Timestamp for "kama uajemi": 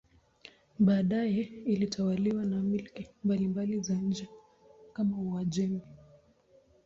4.93-5.81